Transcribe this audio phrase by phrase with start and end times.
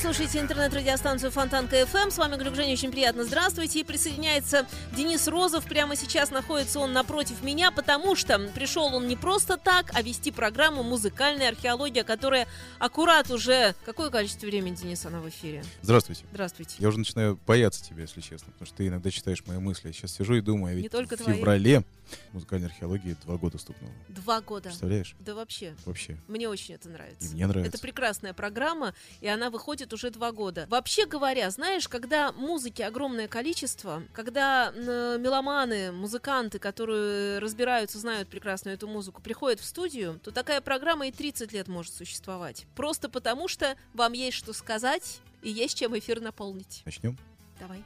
[0.00, 2.12] Слушаете интернет-радиостанцию Фонтанка FM.
[2.12, 2.72] С вами Глюк Женя.
[2.72, 3.24] Очень приятно.
[3.24, 3.80] Здравствуйте.
[3.80, 4.64] И присоединяется
[4.96, 5.64] Денис Розов.
[5.64, 10.30] Прямо сейчас находится он напротив меня, потому что пришел он не просто так, а вести
[10.30, 12.46] программу «Музыкальная археология», которая
[12.78, 13.74] аккурат уже...
[13.84, 15.64] Какое количество времени, Денис, она в эфире?
[15.82, 16.24] Здравствуйте.
[16.30, 16.76] Здравствуйте.
[16.78, 19.88] Я уже начинаю бояться тебя, если честно, потому что ты иногда читаешь мои мысли.
[19.88, 21.36] Я сейчас сижу и думаю, а ведь Не только в твои.
[21.36, 21.82] феврале
[22.32, 23.92] музыкальной археологии два года стукнуло.
[24.08, 24.68] Два года.
[24.68, 25.16] Представляешь?
[25.18, 25.74] Да вообще.
[25.84, 26.16] Вообще.
[26.28, 27.28] Мне очень это нравится.
[27.28, 27.74] И мне нравится.
[27.76, 30.66] Это прекрасная программа, и она выходит уже два года.
[30.68, 38.70] Вообще говоря, знаешь, когда музыки огромное количество, когда м, меломаны, музыканты, которые разбираются, знают прекрасно
[38.70, 42.66] эту музыку, приходят в студию, то такая программа и 30 лет может существовать.
[42.74, 46.82] Просто потому, что вам есть что сказать и есть чем эфир наполнить.
[46.84, 47.16] Начнем?
[47.60, 47.82] Давай.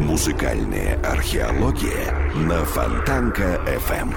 [0.00, 4.14] Музыкальная археология на Фонтанка FM.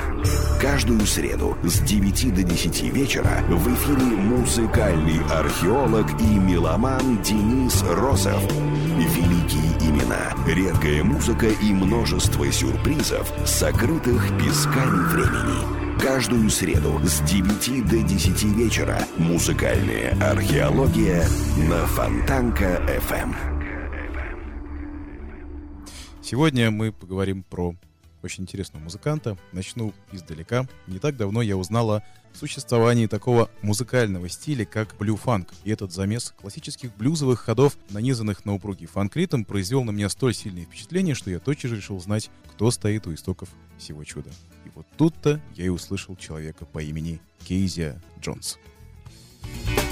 [0.61, 8.41] Каждую среду с 9 до 10 вечера в эфире музыкальный археолог и меломан Денис Розов.
[8.95, 16.01] Великие имена, редкая музыка и множество сюрпризов, сокрытых песками времени.
[16.01, 23.52] Каждую среду с 9 до 10 вечера музыкальная археология на Фонтанка FM.
[26.23, 27.75] Сегодня мы поговорим про
[28.23, 29.37] очень интересного музыканта.
[29.51, 30.65] Начну издалека.
[30.87, 35.53] Не так давно я узнал о существовании такого музыкального стиля, как блю-фанк.
[35.65, 40.63] И этот замес классических блюзовых ходов, нанизанных на упругий фанк-ритм, произвел на меня столь сильное
[40.63, 44.29] впечатление, что я тотчас же решил знать, кто стоит у истоков всего чуда.
[44.65, 48.57] И вот тут-то я и услышал человека по имени Кейзия Джонс.
[49.43, 49.82] Oh,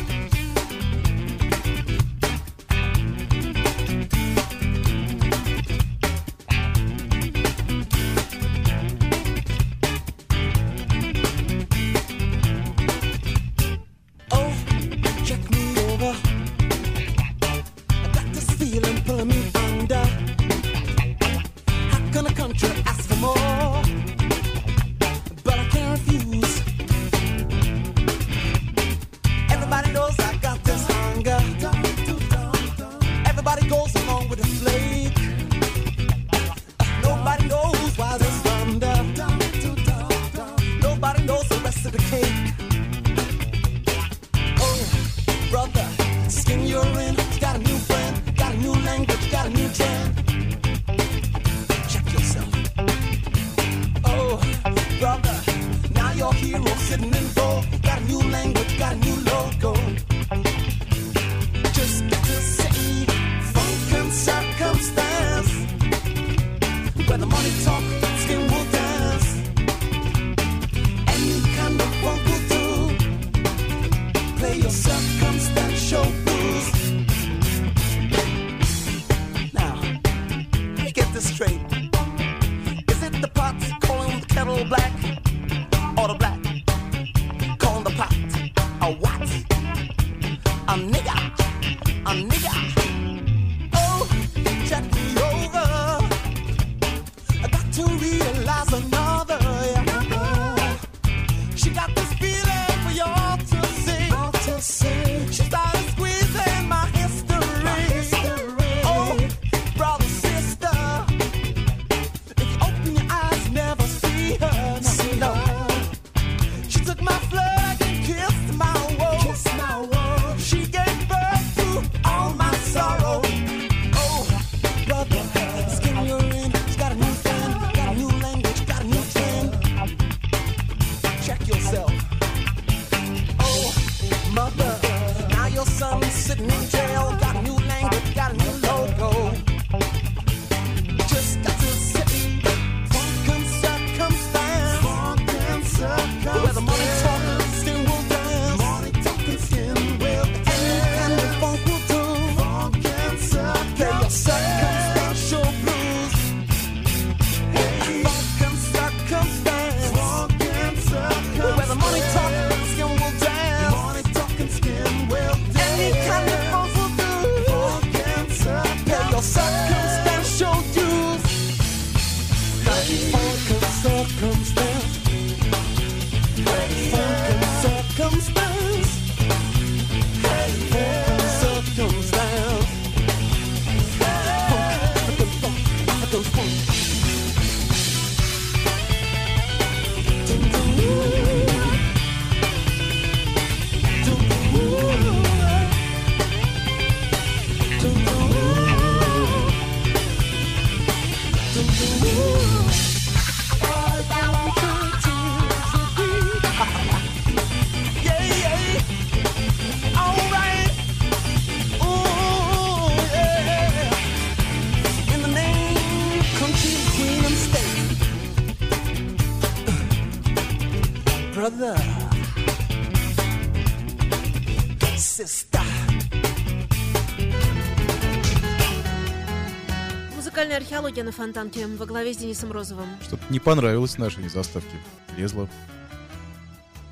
[231.12, 232.88] на Фонтанке во главе с Денисом Розовым.
[233.02, 234.78] Что-то не понравилось нашей заставке.
[235.18, 235.50] Лезла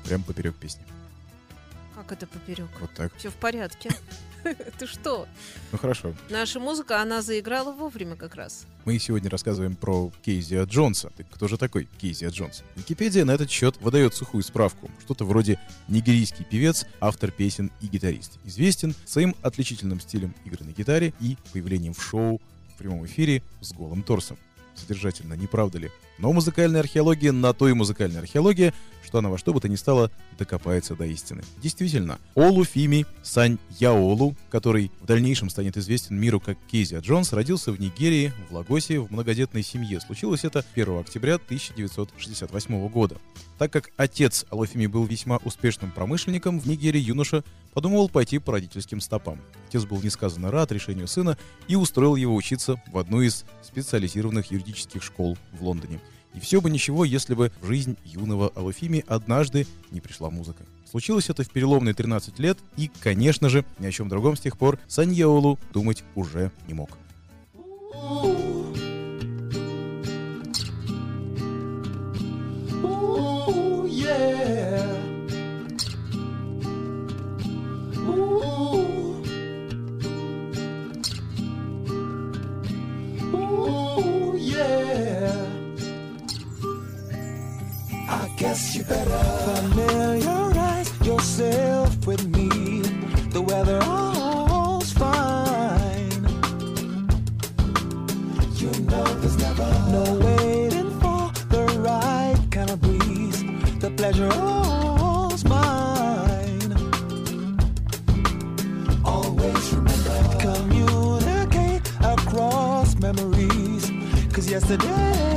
[0.04, 0.82] прям поперек песни.
[1.94, 2.68] Как это поперек?
[2.80, 3.14] Вот так.
[3.16, 3.88] Все в порядке.
[4.78, 5.26] Ты что?
[5.72, 6.12] Ну хорошо.
[6.28, 8.66] Наша музыка, она заиграла вовремя как раз.
[8.84, 11.10] Мы сегодня рассказываем про Кейзия Джонса.
[11.16, 12.62] Так кто же такой Кейзия Джонс?
[12.76, 14.90] Википедия на этот счет выдает сухую справку.
[15.02, 15.58] Что-то вроде
[15.88, 18.38] нигерийский певец, автор песен и гитарист.
[18.44, 22.38] Известен своим отличительным стилем игры на гитаре и появлением в шоу
[22.80, 24.38] прямом эфире с голым торсом.
[24.74, 25.90] Содержательно, не правда ли?
[26.18, 28.72] Но музыкальная археология на то и музыкальная археология,
[29.10, 30.08] что она во что бы то ни стало
[30.38, 31.42] докопается до истины.
[31.60, 37.72] Действительно, Олу Фими Сань Яолу, который в дальнейшем станет известен миру как Кейзия Джонс, родился
[37.72, 40.00] в Нигерии, в Лагосе, в многодетной семье.
[40.00, 43.16] Случилось это 1 октября 1968 года.
[43.58, 47.42] Так как отец Алофими был весьма успешным промышленником, в Нигерии юноша
[47.74, 49.40] подумал пойти по родительским стопам.
[49.68, 51.36] Отец был несказанно рад решению сына
[51.66, 55.98] и устроил его учиться в одну из специализированных юридических школ в Лондоне.
[56.34, 60.64] И все бы ничего, если бы в жизнь юного Алофими однажды не пришла музыка.
[60.88, 64.58] Случилось это в переломные 13 лет, и, конечно же, ни о чем другом с тех
[64.58, 66.90] пор Саньяолу думать уже не мог.
[88.90, 92.48] Better familiarize yourself with me.
[93.30, 96.22] The weather all's fine.
[98.60, 101.22] You know there's never no waiting for
[101.54, 103.40] the right kind of breeze.
[103.78, 106.72] The pleasure all's mine.
[109.04, 110.16] Always remember
[110.46, 113.84] communicate across memories.
[114.32, 115.29] Cause yesterday's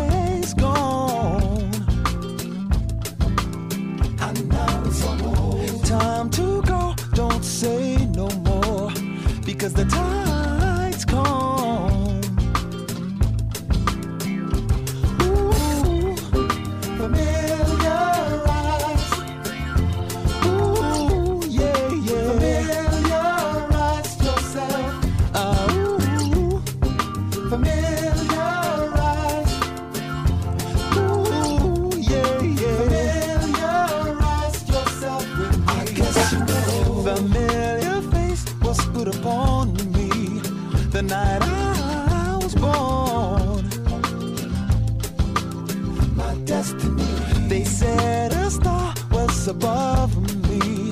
[49.44, 50.16] star above
[50.48, 50.90] me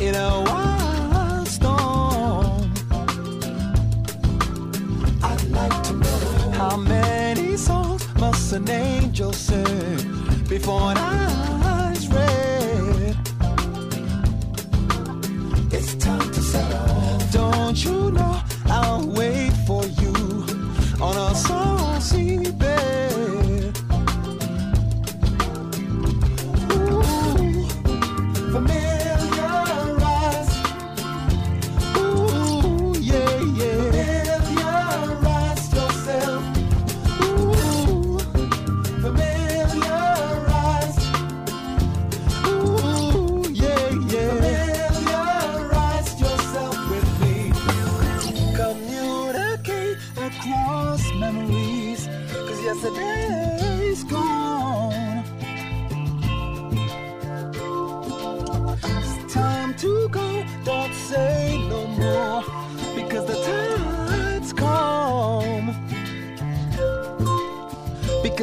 [0.00, 2.72] in a wild storm.
[5.22, 10.98] I'd like to know how many songs must an angel sing before an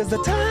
[0.05, 0.44] is the time.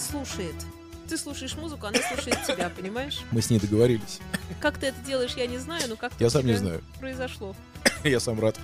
[0.00, 0.54] Музыка слушает.
[1.08, 3.20] Ты слушаешь музыку, она слушает тебя, понимаешь?
[3.32, 4.20] Мы с ней договорились.
[4.60, 6.82] Как ты это делаешь, я не знаю, но как Я сам не знаю.
[6.98, 7.54] произошло.
[8.04, 8.58] Я сам рад.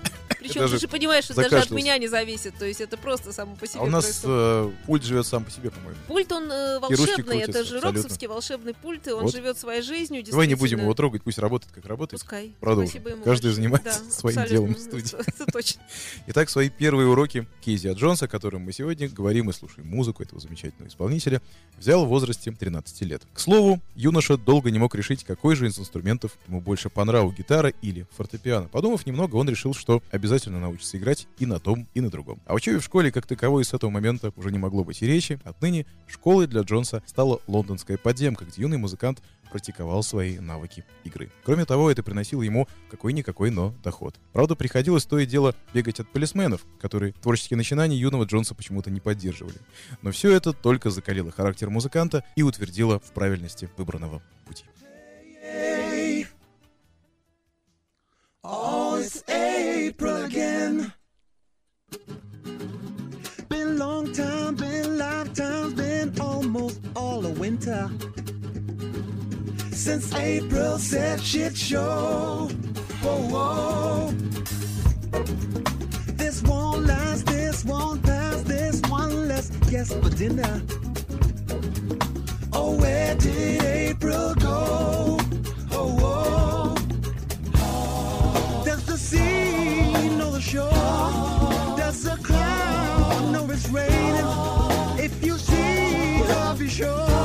[0.48, 2.54] Причем даже ты же понимаешь, что даже от меня не зависит.
[2.58, 5.50] То есть это просто само по себе А у нас э, пульт живет сам по
[5.50, 5.96] себе, по-моему.
[6.08, 7.90] Пульт, он э, волшебный, это же абсолютно.
[7.92, 9.32] роксовский волшебный пульт, и он Вот.
[9.34, 10.22] живет своей жизнью.
[10.24, 12.20] Давай не будем его трогать, пусть работает, как работает.
[12.20, 12.54] Пускай.
[12.60, 12.88] Продолжим.
[12.90, 13.54] Спасибо ему Каждый большое.
[13.54, 14.68] занимается Да, своим абсолютно.
[14.68, 15.16] делом в студии.
[15.26, 15.82] Это точно.
[16.28, 20.40] Итак, свои первые уроки Кейзи Джонса, о котором мы сегодня говорим и слушаем музыку этого
[20.40, 21.40] замечательного исполнителя,
[21.78, 23.22] взял в возрасте 13 лет.
[23.34, 27.32] К слову, юноша долго не мог решить, какой же из инструментов ему больше по нраву,
[27.32, 28.68] гитара или фортепиано.
[28.68, 32.40] Подумав немного, он решил, что обязательно научится играть и на том, и на другом.
[32.46, 35.40] А учебе в школе, как таковой, с этого момента уже не могло быть и речи.
[35.44, 41.30] Отныне школой для Джонса стала лондонская подземка, где юный музыкант практиковал свои навыки игры.
[41.44, 44.16] Кроме того, это приносило ему какой-никакой, но доход.
[44.32, 49.00] Правда, приходилось то и дело бегать от полисменов, которые творческие начинания юного Джонса почему-то не
[49.00, 49.58] поддерживали.
[50.02, 54.64] Но все это только закалило характер музыканта и утвердило в правильности выбранного пути.
[58.48, 59.24] Oh, it's
[59.86, 60.92] April again.
[63.48, 67.88] Been long time, been lifetimes, been almost all of winter.
[69.70, 72.48] Since April said shit show.
[73.02, 74.10] Whoa, whoa.
[76.16, 80.62] This won't last, this won't pass, this one less guess for dinner.
[82.52, 85.25] Oh, where did April go?
[90.46, 90.70] Shore?
[91.76, 94.30] Does the cloud know it's raining?
[94.96, 97.15] If you see her, be sure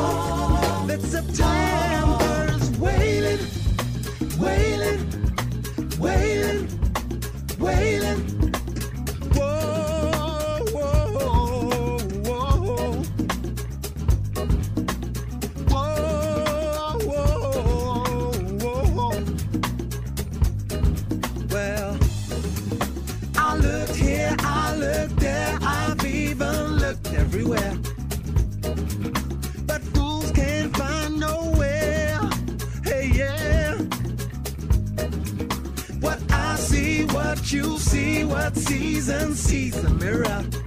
[38.62, 40.61] season sees the mirror.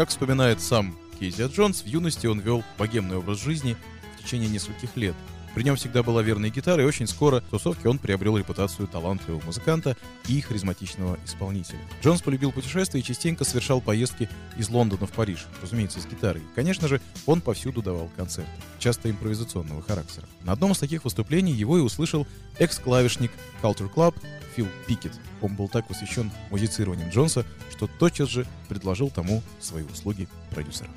[0.00, 3.76] Как вспоминает сам Кейзи Джонс, в юности он вел богемный образ жизни
[4.16, 5.14] в течение нескольких лет.
[5.54, 9.42] При нем всегда была верная гитара, и очень скоро в тусовке он приобрел репутацию талантливого
[9.44, 9.96] музыканта
[10.28, 11.80] и харизматичного исполнителя.
[12.02, 16.42] Джонс полюбил путешествия и частенько совершал поездки из Лондона в Париж, разумеется, с гитарой.
[16.54, 20.26] Конечно же, он повсюду давал концерты, часто импровизационного характера.
[20.42, 22.26] На одном из таких выступлений его и услышал
[22.58, 24.14] экс-клавишник Culture Club
[24.54, 25.18] Фил Пикет.
[25.42, 30.90] Он был так восхищен музицированием Джонса, что тотчас же предложил тому свои услуги продюсера.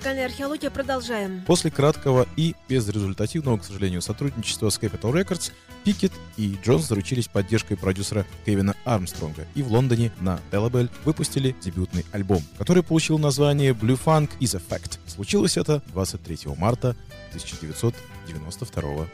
[0.00, 1.42] музыкальной археологии Продолжаем.
[1.46, 5.52] После краткого и безрезультативного, к сожалению, сотрудничества с Capital Records,
[5.84, 12.06] Пикет и Джонс заручились поддержкой продюсера Кевина Армстронга и в Лондоне на Делабель выпустили дебютный
[12.12, 14.98] альбом, который получил название Blue Funk is a Fact.
[15.06, 16.96] Случилось это 23 марта
[17.34, 19.06] 1992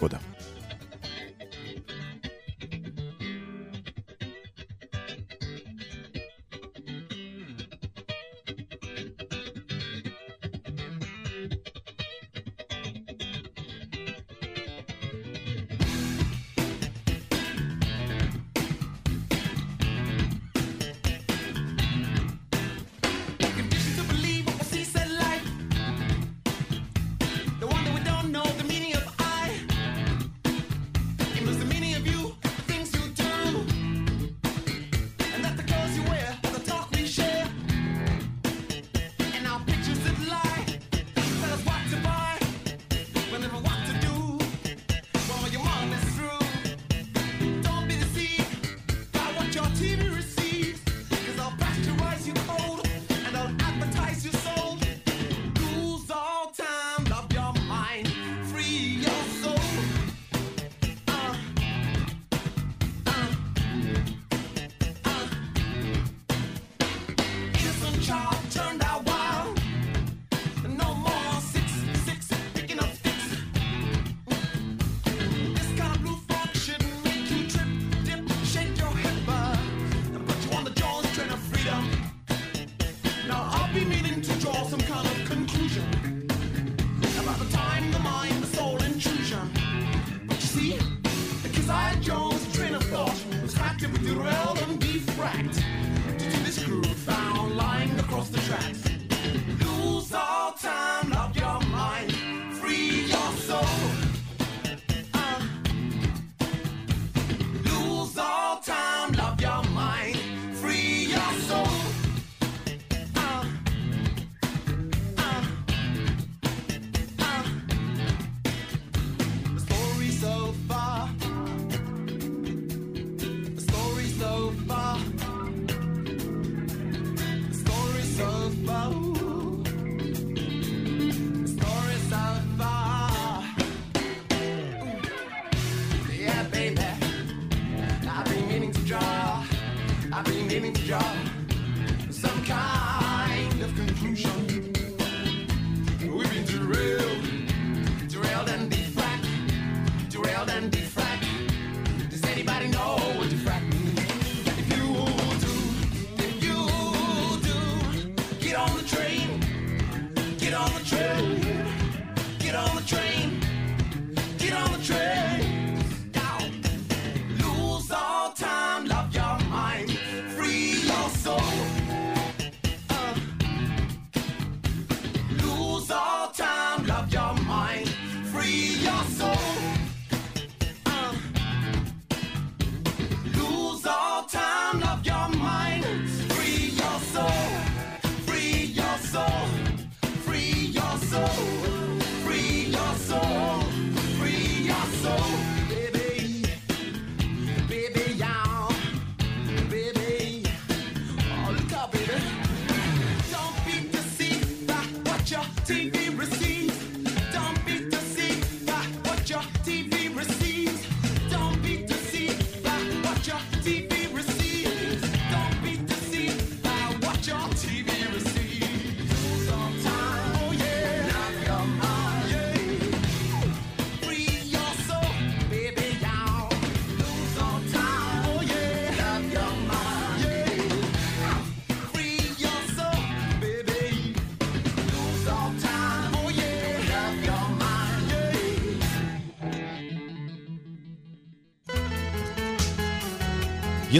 [0.00, 0.20] года.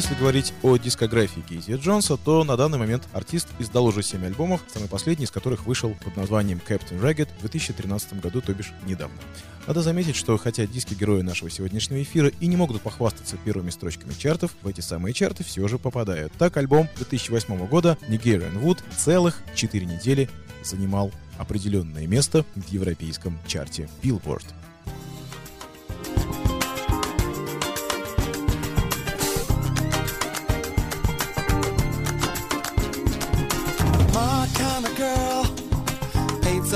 [0.01, 4.63] Если говорить о дискографии Гейзи Джонса, то на данный момент артист издал уже 7 альбомов,
[4.73, 9.19] самый последний из которых вышел под названием Captain Ragged в 2013 году, то бишь недавно.
[9.67, 14.15] Надо заметить, что хотя диски героя нашего сегодняшнего эфира и не могут похвастаться первыми строчками
[14.15, 16.33] чартов, в эти самые чарты все же попадают.
[16.39, 20.31] Так альбом 2008 года Nigerian Вуд целых 4 недели
[20.65, 24.47] занимал определенное место в европейском чарте Billboard.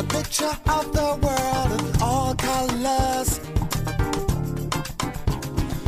[0.02, 3.38] Picture of the world in all colors.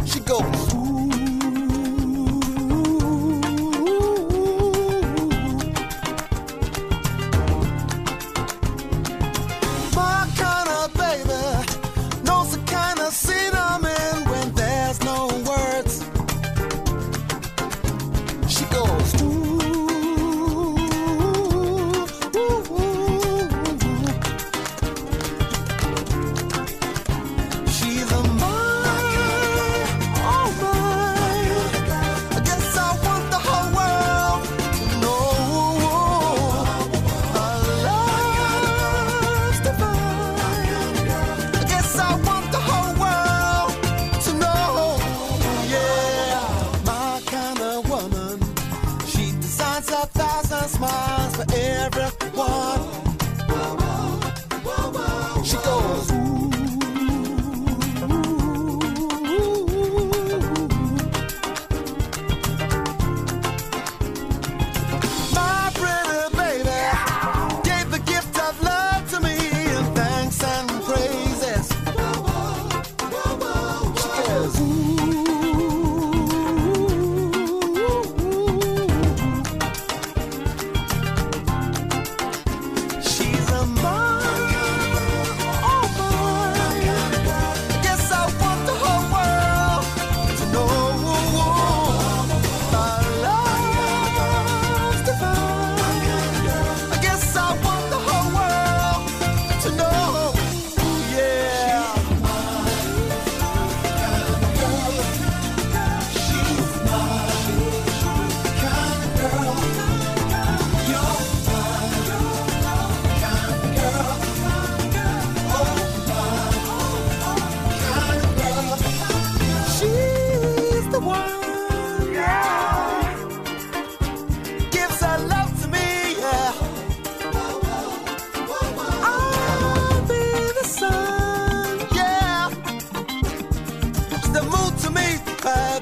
[0.09, 0.96] She goes, ooh.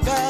[0.03, 0.24] Bye.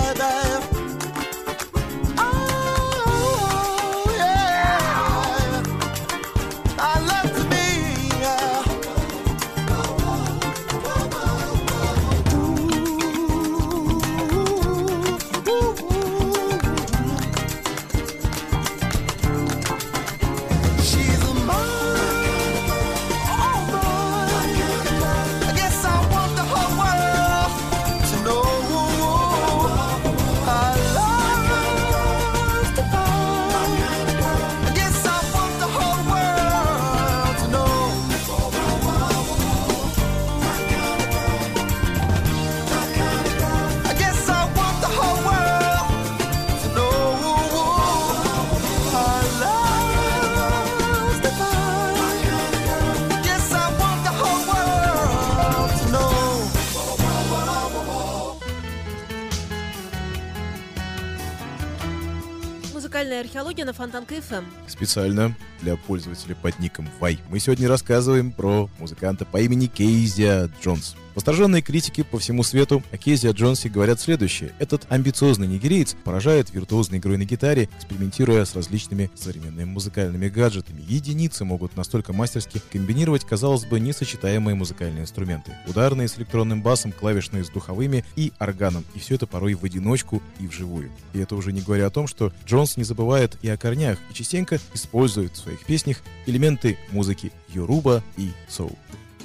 [63.75, 64.45] Археология на Фонтанка FM.
[64.67, 67.19] Специально для пользователя под ником Вай.
[67.29, 70.95] Мы сегодня рассказываем про музыканта по имени Кейзия Джонс.
[71.15, 74.51] Восторженные критики по всему свету о Кейзи Джонсе говорят следующее.
[74.59, 80.83] Этот амбициозный нигериец поражает виртуозной игрой на гитаре, экспериментируя с различными современными музыкальными гаджетами.
[80.85, 85.53] Единицы могут настолько мастерски комбинировать, казалось бы, несочетаемые музыкальные инструменты.
[85.67, 88.83] Ударные с электронным басом, клавишные с духовыми и органом.
[88.93, 90.91] И все это порой в одиночку и вживую.
[91.13, 94.13] И это уже не говоря о том, что Джонс не забывает и о корнях, и
[94.13, 98.77] частенько использует в своих песнях элементы музыки Yoruba и соул.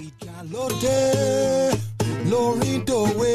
[0.06, 0.98] Ìyálóde
[2.30, 3.32] lórí dòwe.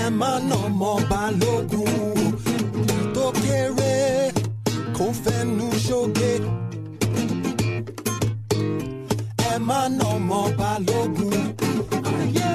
[0.00, 1.94] Ẹ má nà mọ́ balógun
[3.14, 3.24] tó
[10.58, 11.40] balógun.
[12.36, 12.50] La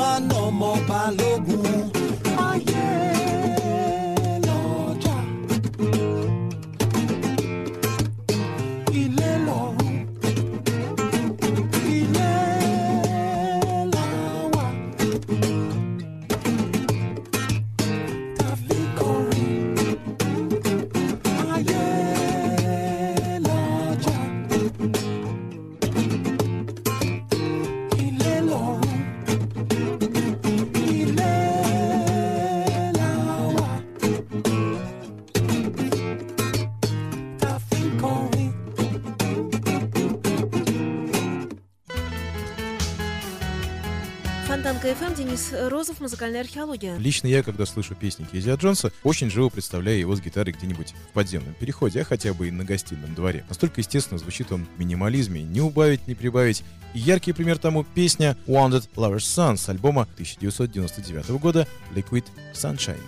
[0.00, 1.59] máa nà ọmọ balógun.
[44.94, 46.96] ФМ, Денис Розов, музыкальная археология.
[46.96, 51.12] Лично я, когда слышу песни Кейзи Джонса, очень живо представляю его с гитарой где-нибудь в
[51.12, 53.44] подземном переходе, а хотя бы и на гостином дворе.
[53.48, 56.64] Настолько естественно звучит он в минимализме, не убавить, не прибавить.
[56.94, 62.98] И яркий пример тому песня Wounded Lover's Son с альбома 1999 года Liquid Sunshine.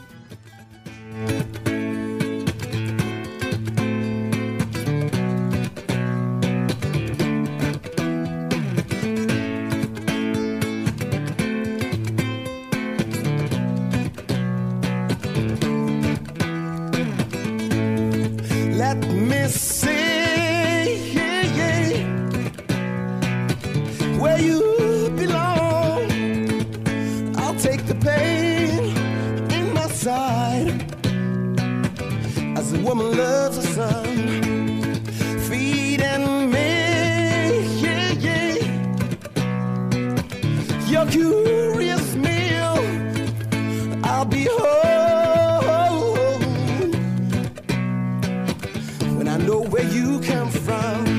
[40.93, 42.77] Your curious meal,
[44.05, 45.63] I'll be home
[49.17, 51.12] when I know where you come from.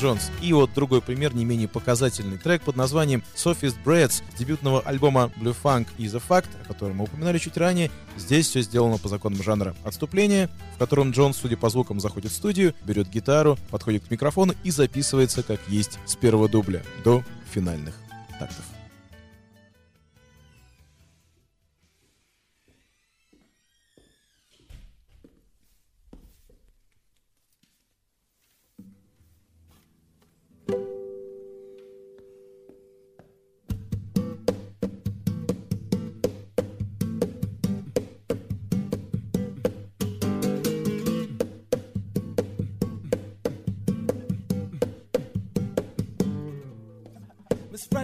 [0.00, 0.30] Джонс.
[0.42, 5.56] И вот другой пример, не менее показательный трек под названием Sophist Breads дебютного альбома Blue
[5.62, 7.90] Funk is a Fact, о котором мы упоминали чуть ранее.
[8.16, 12.34] Здесь все сделано по законам жанра отступления, в котором Джонс, судя по звукам, заходит в
[12.34, 17.94] студию, берет гитару, подходит к микрофону и записывается как есть с первого дубля до финальных
[18.38, 18.64] тактов.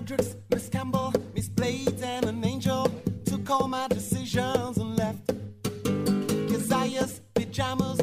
[0.02, 2.90] Hendricks, Miss Campbell, Miss Blades, and an angel
[3.24, 5.32] took all my decisions and left.
[6.48, 8.00] Desires, pajamas,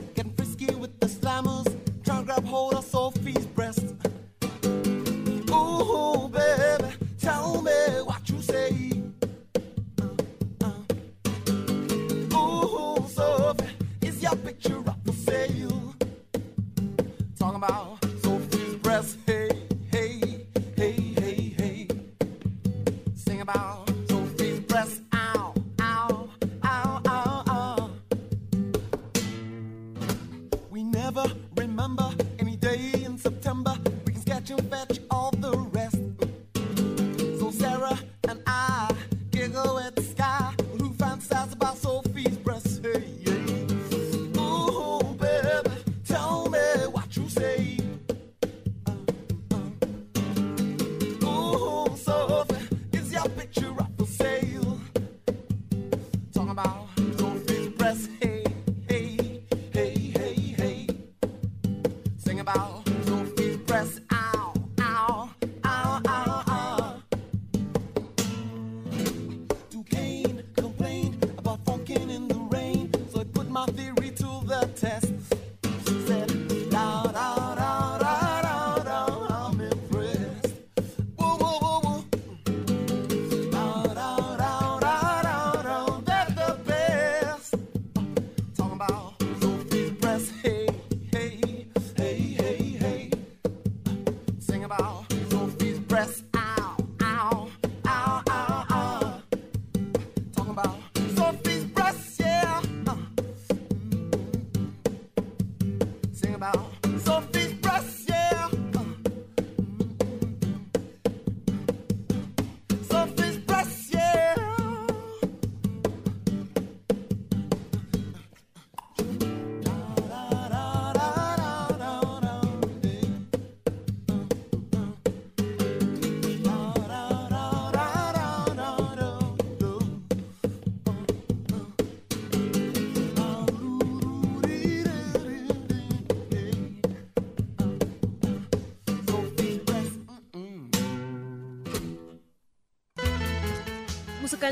[106.39, 106.69] about
[107.03, 107.48] something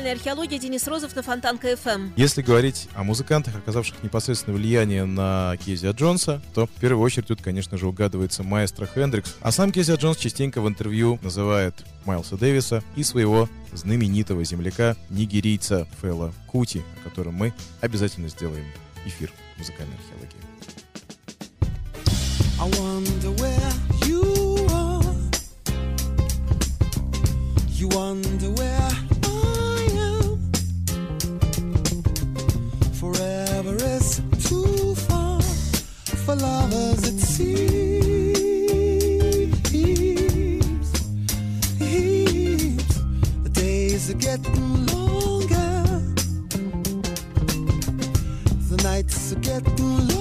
[0.08, 2.12] «Музыкальная археология» Денис Розов на Фонтанка FM.
[2.16, 7.42] Если говорить о музыкантах, оказавших непосредственное влияние на Кезия Джонса, то в первую очередь тут,
[7.42, 9.34] конечно же, угадывается маэстро Хендрикс.
[9.42, 11.74] А сам Кезия Джонс частенько в интервью называет
[12.06, 17.52] Майлса Дэвиса и своего знаменитого земляка нигерийца Фэла Кути, о котором мы
[17.82, 18.64] обязательно сделаем
[19.04, 20.38] эфир музыкальной археологии.
[22.58, 23.72] I wonder where
[24.06, 24.22] you
[24.70, 25.02] are.
[27.68, 29.07] You wonder where
[32.98, 35.40] Forever is too far
[36.24, 37.68] for lovers, it seems.
[43.44, 46.02] The days are getting longer,
[48.68, 50.17] the nights are getting longer.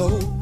[0.00, 0.39] hope.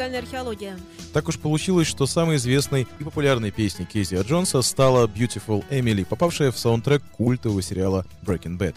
[0.00, 0.78] «Музыкальная археология».
[1.12, 6.50] Так уж получилось, что самой известной и популярной песней Кейзи Джонса стала Beautiful Emily, попавшая
[6.52, 8.76] в саундтрек культового сериала Breaking Bad.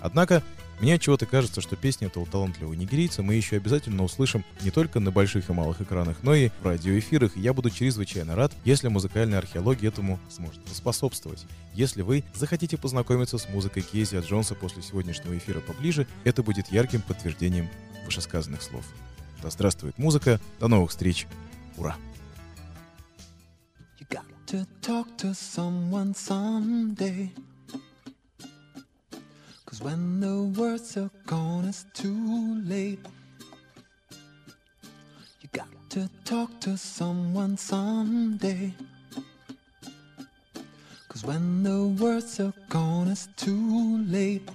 [0.00, 0.42] Однако,
[0.80, 5.10] мне чего-то кажется, что песни этого талантливого нигерийца мы еще обязательно услышим не только на
[5.10, 9.38] больших и малых экранах, но и в радиоэфирах, и я буду чрезвычайно рад, если музыкальная
[9.38, 11.46] археология этому сможет способствовать.
[11.72, 17.00] Если вы захотите познакомиться с музыкой Кейзи Джонса после сегодняшнего эфира поближе, это будет ярким
[17.00, 17.70] подтверждением
[18.04, 18.84] вышесказанных слов.
[19.42, 21.28] Да здравствует музыка, до новых встреч,
[21.76, 21.96] ура!
[24.00, 27.30] You got to talk to someone someday.
[29.64, 32.98] Cause when the words are gone, it's too late.
[35.40, 38.74] You got to talk to someone someday.
[41.08, 44.48] Cause when the words are gone, it's too late.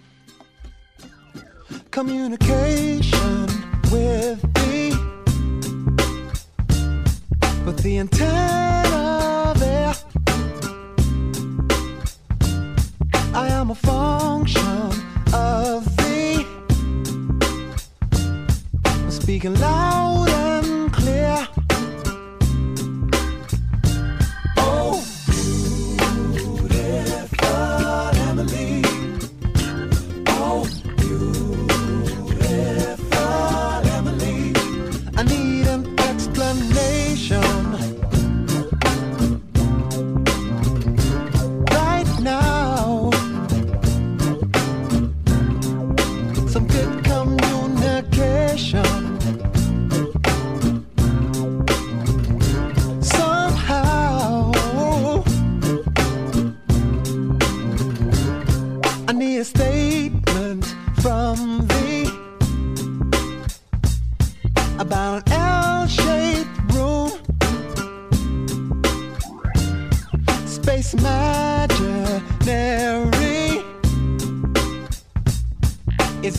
[1.89, 4.91] Communication with me.
[7.65, 9.93] But the antenna there.
[13.33, 14.89] I am a function
[15.33, 16.45] of the
[19.09, 20.42] speaking loud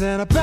[0.05, 0.34] and a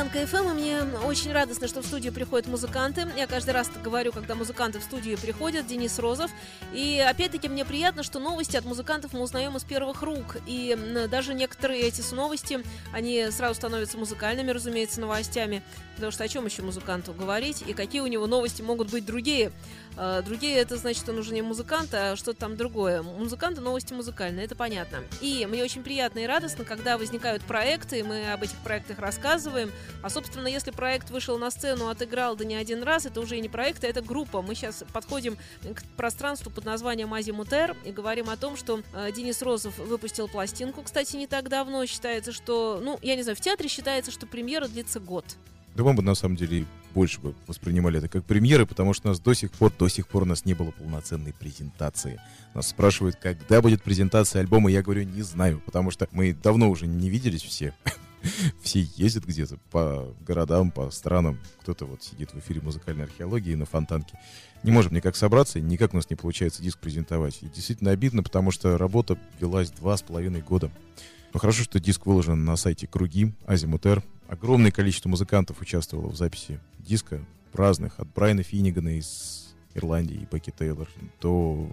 [0.00, 3.06] Фонтанка ФМ, и мне очень радостно, что в студию приходят музыканты.
[3.18, 6.30] Я каждый раз говорю, когда музыканты в студию приходят, Денис Розов.
[6.72, 10.38] И опять-таки мне приятно, что новости от музыкантов мы узнаем из первых рук.
[10.46, 10.74] И
[11.10, 15.62] даже некоторые эти новости, они сразу становятся музыкальными, разумеется, новостями.
[15.96, 19.52] Потому что о чем еще музыканту говорить, и какие у него новости могут быть другие.
[19.98, 23.02] А, другие это значит, он уже не музыкант, а что-то там другое.
[23.02, 25.02] Музыканты новости музыкальные, это понятно.
[25.20, 29.70] И мне очень приятно и радостно, когда возникают проекты, и мы об этих проектах рассказываем.
[30.02, 33.40] А, собственно, если проект вышел на сцену, отыграл да не один раз, это уже и
[33.40, 34.42] не проект, а это группа.
[34.42, 39.42] Мы сейчас подходим к пространству под названием Азимутер и говорим о том, что э, Денис
[39.42, 41.86] Розов выпустил пластинку, кстати, не так давно.
[41.86, 45.24] Считается, что, ну, я не знаю, в театре считается, что премьера длится год.
[45.74, 49.10] Да мы бы на самом деле больше бы воспринимали это как премьеры, потому что у
[49.10, 52.20] нас до сих пор, до сих пор у нас не было полноценной презентации.
[52.54, 56.86] Нас спрашивают, когда будет презентация альбома, я говорю, не знаю, потому что мы давно уже
[56.86, 57.74] не виделись все.
[58.62, 61.38] Все ездят где-то по городам, по странам.
[61.60, 64.18] Кто-то вот сидит в эфире музыкальной археологии на фонтанке.
[64.62, 67.38] Не можем никак собраться, никак у нас не получается диск презентовать.
[67.42, 70.70] И действительно обидно, потому что работа велась два с половиной года.
[71.32, 74.02] Но хорошо, что диск выложен на сайте Круги, Азимутер.
[74.28, 80.52] Огромное количество музыкантов участвовало в записи диска разных, от Брайана Финнигана из Ирландии и Бекки
[80.56, 80.88] Тейлор
[81.20, 81.68] до...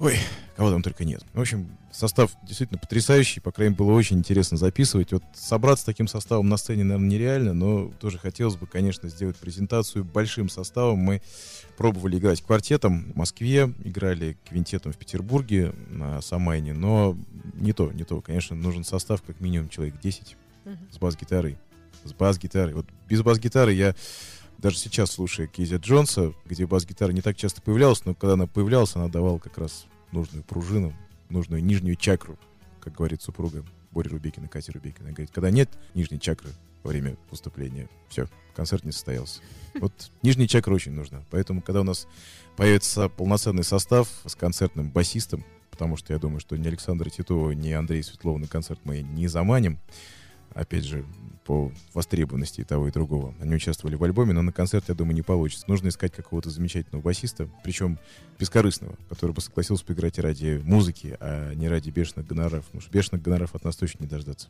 [0.00, 0.16] Ой,
[0.56, 1.24] кого там только нет.
[1.34, 5.12] В общем, состав действительно потрясающий, по крайней мере, было очень интересно записывать.
[5.12, 10.04] Вот собраться таким составом на сцене, наверное, нереально, но тоже хотелось бы, конечно, сделать презентацию
[10.04, 10.98] большим составом.
[10.98, 11.20] Мы
[11.76, 17.16] пробовали играть квартетом в Москве, играли квинтетом в Петербурге на Самайне, но
[17.54, 18.20] не то, не то.
[18.20, 20.36] Конечно, нужен состав как минимум человек 10
[20.92, 21.58] с бас-гитарой.
[22.04, 22.74] С бас-гитарой.
[22.74, 23.96] Вот без бас-гитары я
[24.58, 28.94] даже сейчас слушаю Кейзи Джонса, где бас-гитара не так часто появлялась, но когда она появлялась,
[28.96, 30.92] она давала как раз нужную пружину,
[31.30, 32.36] нужную нижнюю чакру,
[32.80, 35.06] как говорит супруга Боря Рубекина, Катя Рубекина.
[35.06, 36.50] Она говорит, когда нет нижней чакры
[36.82, 39.40] во время выступления, все, концерт не состоялся.
[39.80, 41.22] Вот нижняя чакра очень нужна.
[41.30, 42.08] Поэтому, когда у нас
[42.56, 47.70] появится полноценный состав с концертным басистом, потому что я думаю, что ни Александра Титова, ни
[47.70, 49.78] Андрея Светлова на концерт мы не заманим,
[50.54, 51.04] опять же,
[51.48, 53.34] по востребованности и того и другого.
[53.40, 55.64] Они участвовали в альбоме, но на концерт, я думаю, не получится.
[55.66, 57.98] Нужно искать какого-то замечательного басиста, причем
[58.38, 62.66] бескорыстного, который бы согласился поиграть ради музыки, а не ради бешеных гонораров.
[62.66, 64.48] Потому что бешеных гонораров от нас точно не дождаться.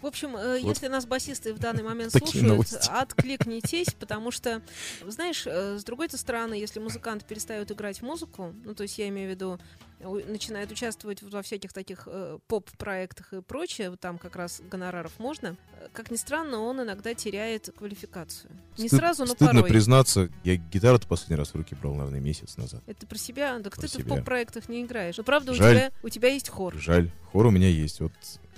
[0.00, 0.68] В общем, э, вот.
[0.70, 4.62] если нас басисты в данный момент слушают, откликнитесь, потому что,
[5.06, 9.28] знаешь, э, с другой стороны, если музыкант перестает играть музыку, ну, то есть я имею
[9.28, 9.58] в виду
[10.00, 15.88] начинает участвовать во всяких таких э, поп-проектах и прочее, там как раз гонораров можно, э,
[15.92, 18.50] как ни странно, он иногда теряет квалификацию.
[18.76, 19.70] Не Стыд, сразу, но стыдно порой.
[19.70, 22.82] признаться, я гитару-то последний раз в руки брал, наверное, месяц назад.
[22.86, 23.58] Это про себя?
[23.60, 24.16] Так Про ты в себя.
[24.16, 25.16] поп-проектах не играешь.
[25.16, 25.74] Но правда, у Жаль.
[25.76, 26.74] тебя, у тебя есть хор.
[26.76, 28.00] Жаль, хор у меня есть.
[28.00, 28.12] Вот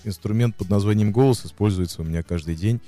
[0.04, 2.80] инструмент под названием голос используется у меня каждый день.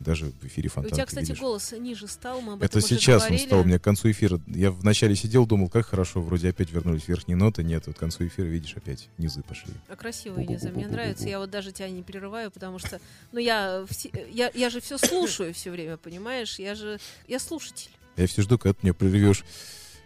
[0.00, 1.40] Даже в эфире У фонтанки тебя, кстати, видишь.
[1.40, 4.40] голос ниже стал, мы об Это сейчас он стал у меня к концу эфира.
[4.46, 7.62] Я вначале сидел, думал, как хорошо, вроде опять вернулись верхние ноты.
[7.62, 9.74] Нет, вот к концу эфира, видишь, опять низы пошли.
[9.88, 11.28] А красивые низы, мне нравится.
[11.28, 12.98] Я вот даже тебя не перерываю, потому что,
[13.32, 13.84] ну я,
[14.30, 16.58] я, я же все слушаю все время, понимаешь?
[16.58, 16.98] Я же,
[17.28, 17.90] я слушатель.
[18.16, 19.44] Я все жду, когда ты меня прервешь.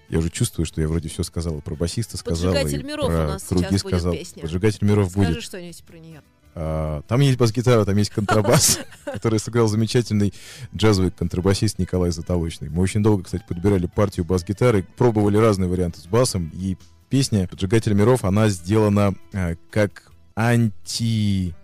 [0.09, 1.59] Я уже чувствую, что я вроде все сказал.
[1.59, 4.13] и Про басиста сказал, Поджигатель и миров у про нас круги сейчас будет сказал.
[4.13, 4.43] песня.
[4.43, 5.43] Поджигатель миров Скажи будет.
[5.43, 6.23] что-нибудь про нее.
[6.55, 10.33] А, там есть бас-гитара, там есть контрабас, который сыграл замечательный
[10.75, 12.69] джазовый контрабасист Николай Затолочный.
[12.69, 16.77] Мы очень долго, кстати, подбирали партию бас-гитары, пробовали разные варианты с басом, и
[17.11, 21.55] песня «Поджигатель миров», она сделана а, как анти-блюз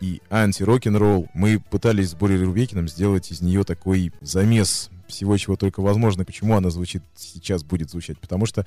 [0.00, 1.28] и анти-рок-н-ролл.
[1.34, 6.24] Мы пытались с Борей Рубекиным сделать из нее такой замес всего, чего только возможно.
[6.24, 8.18] Почему она звучит сейчас, будет звучать?
[8.18, 8.66] Потому что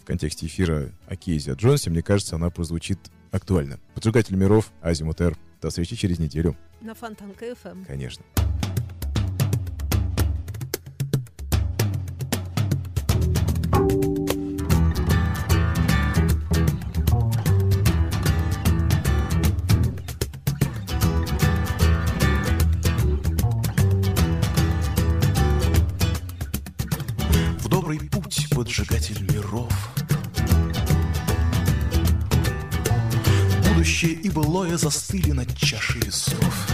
[0.00, 2.98] в контексте эфира о Кейзе о Джонсе, мне кажется, она прозвучит
[3.30, 3.78] актуально.
[3.94, 5.36] Поджигатель миров, Азимутер.
[5.60, 7.84] До встречи через неделю, На Фонтанка ФМ.
[7.84, 8.24] конечно.
[27.60, 29.72] в добрый путь поджигатель миров.
[33.88, 36.68] Будущее и былое застыли над чашей весов.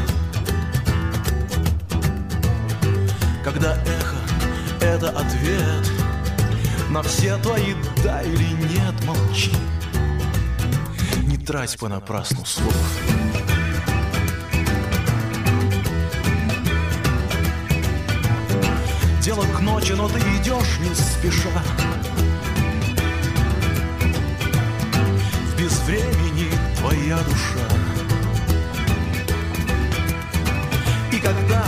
[3.44, 4.16] Когда эхо—
[4.80, 5.92] это ответ
[6.90, 9.52] на все твои «да» или «нет», молчи.
[11.22, 12.74] Не трать понапрасну слов.
[19.22, 21.62] Дело к ночи, но ты идешь не спеша
[25.52, 26.23] В безвремени
[26.84, 27.66] твоя душа
[31.12, 31.64] И когда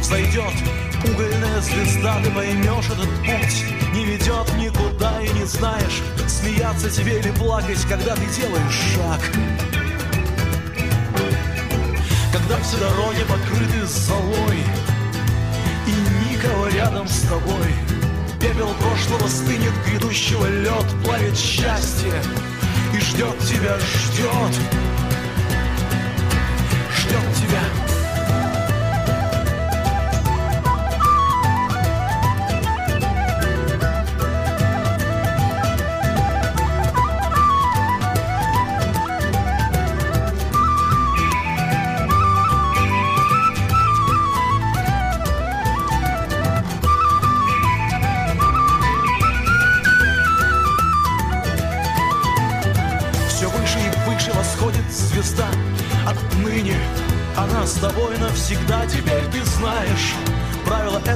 [0.00, 0.54] взойдет
[1.04, 3.64] угольная звезда, ты поймешь этот путь
[3.94, 9.20] не ведет никуда и не знаешь, смеяться тебе или плакать, когда ты делаешь шаг.
[12.32, 14.58] Когда все дороги покрыты золой
[15.86, 17.74] И никого рядом с тобой
[18.38, 22.12] Пепел прошлого стынет, грядущего лед Плавит счастье
[22.96, 24.60] и ждет тебя, ждет.
[26.90, 27.85] Ждет тебя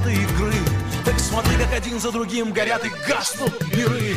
[0.01, 0.55] этой игры.
[1.05, 4.16] Так смотри, как один за другим горят и гаснут миры.